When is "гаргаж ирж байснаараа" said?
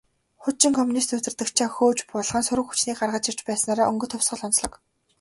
2.99-3.89